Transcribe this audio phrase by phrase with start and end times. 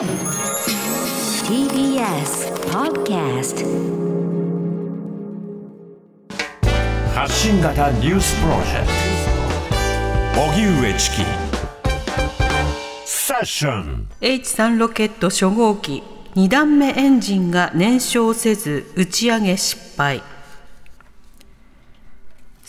[0.00, 0.08] TBS
[2.70, 3.66] Podcast
[7.14, 8.86] 発信型ニュースプロジェク
[10.34, 10.40] ト。
[10.40, 11.16] 荻上チキ。
[13.04, 14.08] セッション。
[14.22, 16.02] H3 ロケット初号機。
[16.34, 20.22] 2段目エンジンが燃焼せず打ち上げ失敗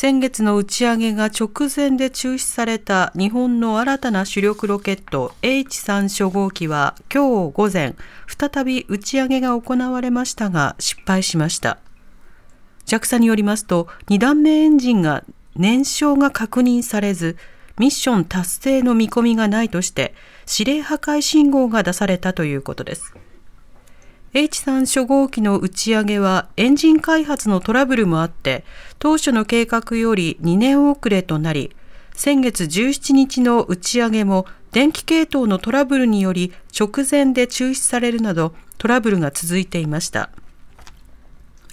[0.00, 7.96] 先月の打ち上げが直前で中止された日本の新たな主力ロケット H3 初号機は今日午前
[8.28, 11.78] 再び打ち上げが行われましたが失敗しました。
[12.86, 15.24] JAXA によりますと2段目エンジンが
[15.56, 17.36] 燃焼が確認されず
[17.76, 20.14] ミッション達成の見込みがないとして
[20.48, 23.14] 指令破壊信号が出されたということです。
[24.34, 28.64] H3 初号機の打ち上げはエンジン開発のトラブルもあって
[28.98, 31.74] 当初の計画より2年遅れとなり
[32.14, 40.30] 先月17日の打ち上げも電気系統のトラブルにより直前で中止されるなどトラブルが続いていました。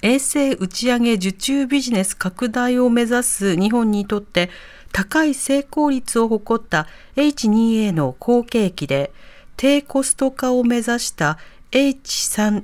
[0.01, 4.51] 衛星打ち上げ受注ビジネス拡大を目指す日本にとって
[4.91, 9.11] 高い成功率を誇った H2A の後継機で
[9.57, 11.39] 低コスト化を目指した
[11.75, 12.63] H3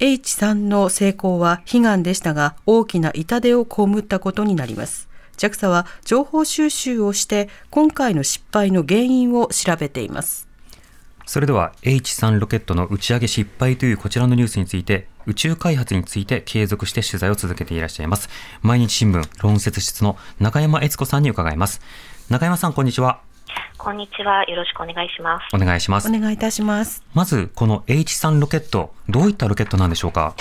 [0.00, 5.08] H3 の成功は悲願でしたが大きな痛手を被ったことになります。
[5.36, 10.48] JAXA は情報収集をして今回の失敗の原因を調べています。
[11.24, 18.28] それでは H3 ロケットの打ち上げ失敗というこちらのニュースについて宇宙開発について継続して取材を続けていらっしゃいます。
[18.62, 21.80] 毎日新聞論説室の中山悦子さんに伺います。
[22.28, 23.27] 中山さんこんにちは。
[23.76, 24.44] こんにちは。
[24.44, 25.54] よろしくお願いします。
[25.54, 30.34] お願いしますお願いいたしますまずこの H3 ロケットどういったロケットなんでしょうか？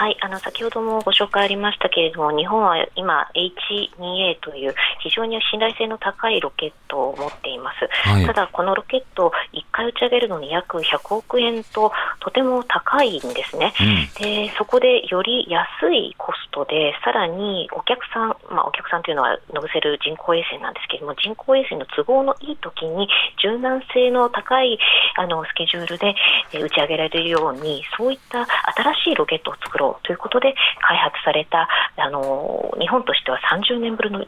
[0.00, 8.08] はい、あの先ほどもご紹介ありましたけれども、日本は今 H2A という非常に信頼性の高いロケットを持っています。
[8.08, 13.74] はいただこのロケット1回打ち上げるのに約100億円ととても高いんですね。
[14.18, 23.06] でそこでより安いコストでさらにお客さん、まあ、お客さんというのは乗せる人工衛星なんですけれども人工衛星の都合のいい時に
[23.42, 24.78] 柔軟性の高い
[25.16, 26.14] あのスケジュールでえー
[26.58, 30.54] 打ち上げられるようにそういった新しいロケットを作ろうということで
[30.86, 34.20] 開発されたあの日本としては30年ぶりの、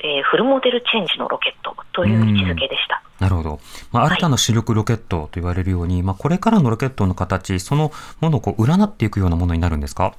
[0.00, 3.02] えーフルモデルチェンジのロケットという位置づけでした。
[3.20, 3.60] なるほど。
[3.92, 10.14] まあ、新たな主力ロケットと言われるように、まあ、これからのロケットの形、そのものをこう占っていくようなものになるんですか？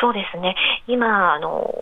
[0.00, 0.54] そうですね、
[0.86, 1.74] 今あの、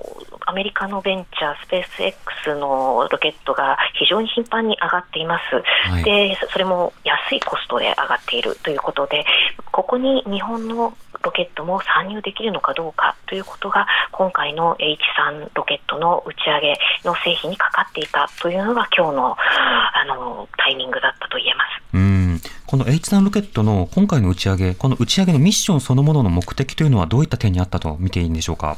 [0.47, 6.05] アメリカのベンチャー、スペース X のロケットが非常に頻繁に上がっています、はい。
[6.05, 9.27] でそれも安いコストで上がっているということで、
[9.73, 22.16] ここに日本のロケットも参入できるのかどうかということが、今回の H3 ロケットの打ち上げの製品にかかっていたというのが、今日のあのタイミングだったと言えます。
[22.73, 22.79] うん。
[22.79, 28.77] この H3 ロケットの今回の打ち上げ、この打ち上げのミッションそのものの目的というのはどういった点にあったと見ていいんでしょうか？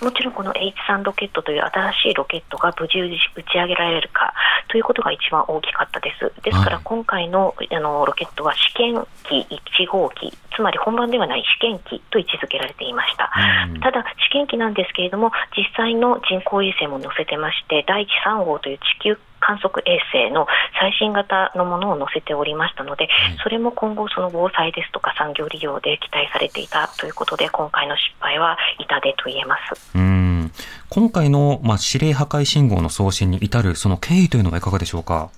[0.00, 4.34] もちろんこの H3 ロケットという新しいロケットが無事打ち上げられるか
[4.68, 6.42] ということが一番大きかったです。
[6.42, 9.46] ですからはい今回のあのロケットは試験機
[9.86, 13.30] 1号機、つまり本番ではない試験機と位置づけられていました。
[13.66, 20.46] うんただ試験機なんですけれども、実際の人工衛星も載せてまして、第一3号という地球観測衛星の
[20.78, 23.08] 最新型のものを載せておりましたので、
[23.42, 29.98] それも今後、その防災ですとか産業利用で期待されていたということで、今回の失敗は痛手と言えます。
[29.98, 30.52] うん。
[30.88, 35.30] 今回の、まあ、指令破壊信号の送信に至るその経緯というのはいかがでしょうか？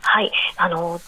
[0.00, 1.00] はい、あの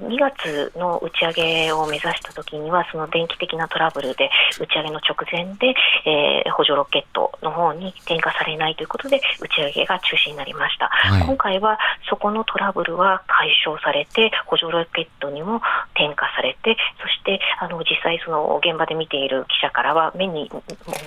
[0.00, 4.30] 2月の打ち上げを目指したときには、その電気的なトラブルで、
[4.60, 5.74] 打ち上げの直前で、
[6.04, 10.88] えー補助ロケットの方に点火されないということで、打ち上げが中止になりました。
[10.88, 11.22] はい。
[11.22, 15.60] 今回はそこのトラブルは解消されて、補助ロケットにも
[15.94, 20.50] 点火されて、そしてあの実際、その現場で見ている記者からは、目に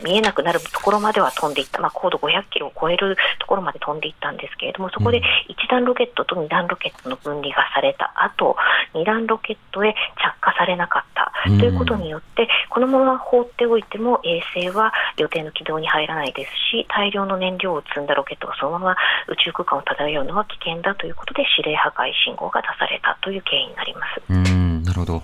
[0.03, 5.23] 見えなくなるところまでは飛んでいった、まあ、高度500キロを超えるところまで飛んでいったんですけれども、そこでうん。
[5.23, 8.55] 1段ロケットと2段ロケットの分離がされた後、
[8.93, 18.95] 2段ロケットへ着火されなかったうんということによって、このまま放っておいても衛星は予定の軌道に入らないですし、大量の燃料を積んだロケットがそのまま
[19.27, 24.21] 宇宙空間を漂うのは危険だということで、指令破壊信号が出されたという経緯になります。
[24.29, 25.23] うん、なるほど。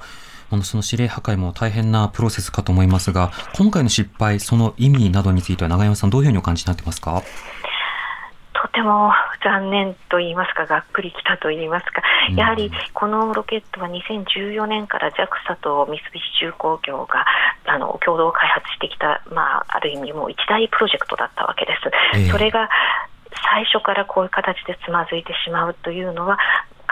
[0.52, 7.22] あの、その指令破壊も大変なプロセスかと思いますが、今回の失敗、その意味などについては長山さんどういうふうにお感じになってますか？
[7.22, 7.28] と
[8.76, 9.12] ても
[9.42, 12.36] 残念と言いますか、がっくりきたと言いますか、うん。
[12.36, 16.04] やはりこのロケットは2014年から JAXA と三菱
[16.42, 17.26] 重工業が
[17.66, 22.20] あの共同開発してきた、まあ、ある意味もう一大プロジェクトだったわけです。
[22.20, 22.30] ええ。
[22.30, 22.70] それが
[23.52, 26.38] 最初からこういう形でつまずいてしまうというのは、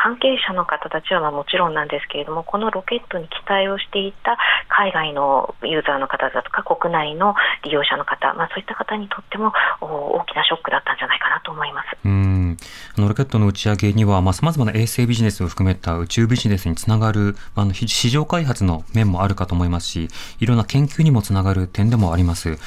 [0.03, 12.57] 関係者の方たちはまあもちろんなんですけれどもこのロケットに期待をしていた海外のユーザーの方だとか国内の利用者の方、まあ、そういった方にとっても大きなショックだったんじゃないかなと思いますうん
[12.97, 20.09] あのロケットの打ち上げにはさまざ、まな衛星ビジネスを含めた宇宙ビジネスにつながるあの市場開発の面もあるかと思いますし
[20.41, 22.57] いろんな研究にもつながる点でもあります。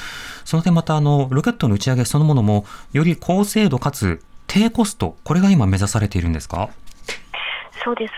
[0.43, 6.69] その点またあのロケットの打ち上げそのものもより高精度かつ低コストこれが今目指されているんですか
[7.83, 8.13] そうです。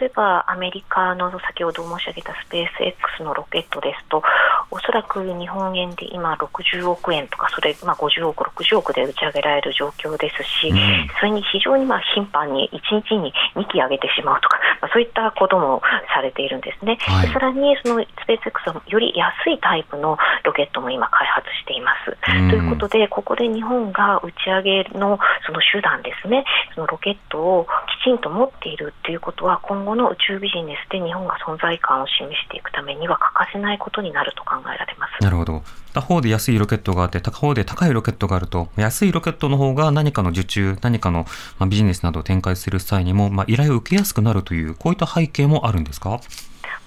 [0.00, 4.22] 例えばアメリカの先ほど申し上げたスペース X のロケットですと
[4.70, 15.80] おそらく日本円で今60億円とかそれ、まあ、50億、60億で打ち上げられる状況ですし、うん、それに非常にまあ頻繁に1日に2機上げてしまうとか、まあ、そういったことも
[16.14, 22.16] されているんですね、はい、さらにそのスペース X はより安いタイプのロケットも今開発しています。
[22.36, 26.44] うん、ということでここで日本が打ち上げのその手段ですね。
[26.74, 35.22] そのロケットをきちんと持っているということは今後の宇宙ビジネスで日本が存在感を示していくためには欠かせないことになると考えられます。
[35.22, 35.62] なるほど。
[35.94, 41.26] 他方で安いロケットがあって他方で高いロケットがあると安いロケットの方が何かの受注何かの
[41.68, 46.20] ビジネスなどを展開する際にも、まあ、依頼を受けやすくなるというこういった背景もあるんですか？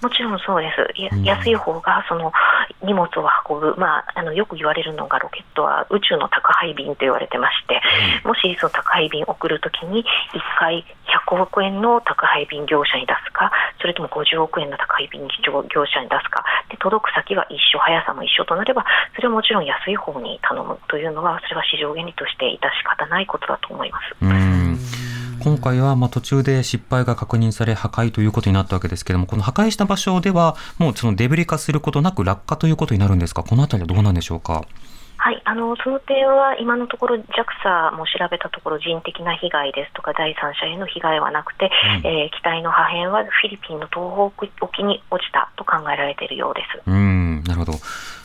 [0.01, 1.11] もちろんそうです。
[1.23, 2.31] 安い方がその
[2.83, 7.81] 荷物を運ぶ、まあ、あのよく言われるのがロケットは宇宙の宅配便と言われてまして、
[8.25, 10.05] うん、もしその宅配便を送るときに1
[10.57, 10.83] 回
[11.29, 15.21] 100億円の宅配便業者に出すかそれとも50億円の宅配便
[15.73, 24.15] 業者に出すかで届く先が一緒速さも一緒となればそれはもちろん安い方に頼むというのはそれは市場原理として致し方ないことだと思います。
[24.21, 24.60] うん
[25.43, 33.43] 今回はまあ途中で失敗が確認され破壊ということになったわけですけれどもこの破壊した場所ではもうそのデブリ化することなく落下ということになるんですか？
[33.43, 34.63] このあたりはどうなんでしょうか？
[35.17, 46.89] はい、あのその点は今のところ JAXA も調べたところ人的な被害ですとか第三者への被害はなくて、うん、えー、機体の破片はフィリピンの東北沖に落ちたと考えられているようです。
[46.89, 47.73] うんなるほど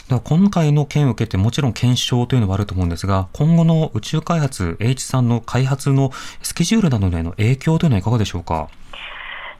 [0.08, 6.12] では今回の件を受けてもちろん検証というのはあると思うんですが、今後の宇宙開発、H3 の開発の
[6.42, 8.68] スケジュールなどへの影響というのはいかがでしょうか？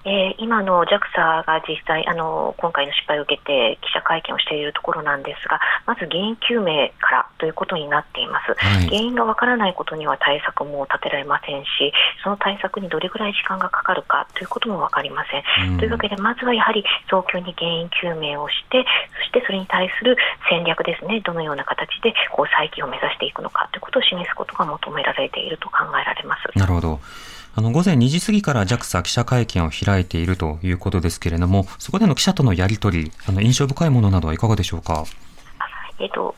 [0.07, 11.93] えー、今の JAXA が実際あの今回の失敗を受けて記者会見をしているところなんですがまず原因究明からということになっています、はい、原因がわからないことには対策も立てられませんし
[12.23, 18.87] その対策にどれぐらい時間がかかるかということも分かりません、うん、というわけでまずはやはり早急に原因究明をして
[19.19, 20.17] そしてそれに対する
[20.49, 21.21] 戦略ですね。
[21.21, 26.59] どのような形でこう再起を目指していくのかということを示すことが求められていると考えられます。
[26.59, 27.01] なるほど
[27.59, 35.05] あの午前2時過ぎから JAXA 記者会見を開いているということですけれども、そこでの記者とのやり取り、あの印象深いものなどはいかがでしょうか？
[35.99, 36.35] えっ、と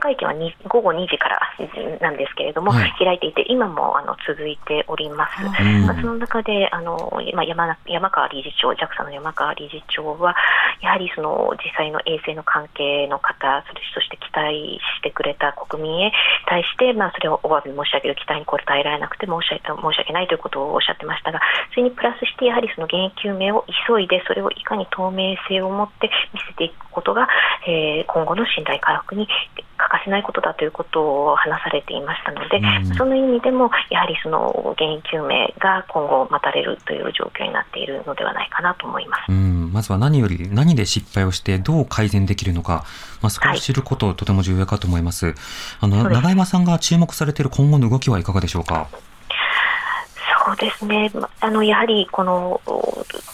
[0.00, 0.34] 会見は
[0.68, 1.40] 午後2時から
[2.00, 5.44] なんですけれども、はい、開いていて、今もあの続いております。
[5.44, 6.96] まあ、その中であの、
[7.34, 10.34] まあ、山山川理事長、JAXA の山川理事長は、
[10.80, 13.62] やはりその実際の衛星の関係の方、
[13.94, 16.12] そして期待してくれた国民へ
[16.46, 19.60] 対して、まあ、それをお詫び申し上げる期待に応えられなくて申し申
[19.92, 27.28] し訳ないということをおっしゃってましたが、それにプラスして、やはりその原因究明を急いで、それをいかに透明性を持って見せていくことが、
[27.66, 29.28] えー、今後の信頼回復に
[29.90, 31.02] 欠かせないことだということ
[31.32, 39.24] を話されていましたので、うん、その意味でもやはりその原因究明が今後待たれるという状況になっているのではないかなと思います。
[39.28, 42.84] うん、まずは何より何で失敗をしてどう改善できるのか、
[43.20, 45.34] まあ、そこを知ること、とても重要かと思います。
[45.80, 48.86] あの長山さんが注目されている今後の動きはいかがでしょうか？
[50.46, 51.10] そうですね、
[51.40, 52.60] あのやはりこの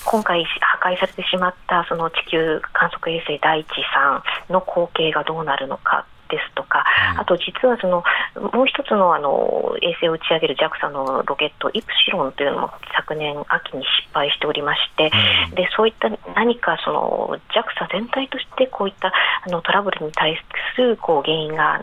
[0.05, 6.85] 今回破壊されてしまったその地球観測衛星第一さんの光景がどうなるのかですとか、
[7.17, 8.03] あと実はその
[8.53, 15.11] もう一つのあの衛星を打ち上げる JAXA のロケット、イプシロンというのも昨年秋に失敗しておりまして、
[15.55, 20.37] でそういった何かその JAXA 全体としてこういったあのトラブルに対
[20.75, 21.81] するこう原因が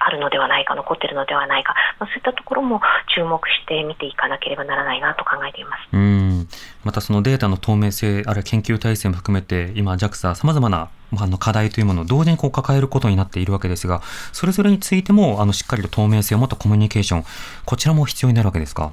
[0.00, 2.80] あるのではないか、残っているのではないか、まあ、そういったところも
[3.14, 6.48] 注目して見ていかなければならないなと考えていますうん
[6.84, 10.88] またそのデータの透明性、あるいは研究体制も含めて、今、JAXA、さまざまな
[11.18, 14.00] あの課題というものを同時にこう抱えることになっているわけですが、
[14.32, 17.24] それぞれについてもあのしっかりと透明性を持ったコミュニケーション、
[17.66, 18.92] こちらも必要になるわけですか？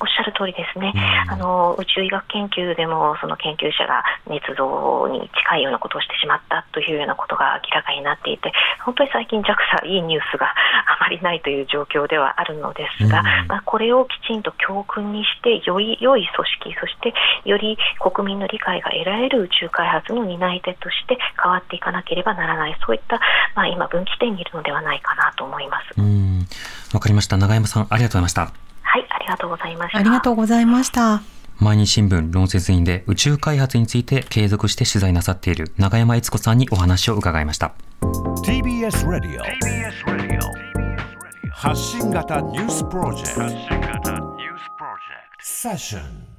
[0.00, 0.92] おっしゃる通りですね、
[1.28, 8.52] あの宇宙医学研究でもその研究者が捏造に近いようなことをしてしまったというようなことが明らかになっていて
[8.84, 17.12] 本当に最近 JAXA いいニュースがあまりないという状況ではあるのですが、まあ、これをきちんと教訓にしてより良い組織そして
[17.44, 23.20] より国民の理解が得られる宇宙開発の担い手として変わっていかなければならないそういった、
[23.54, 26.00] まあ、今分岐点にいるのではないかなと思います。
[26.94, 27.36] わかりました。
[27.36, 28.69] 永山さんありがとうございました。
[29.20, 29.98] りがとうございました。
[29.98, 31.22] ありがとうございました。
[31.58, 37.74] 毎日新聞論説員で宇宙開発について継続して取材なさっている永山悦子さんにお話を伺いました。
[38.00, 39.42] TBS ラディオ
[41.52, 44.40] 発信型ニュースプロジェクト。
[45.42, 46.29] セッション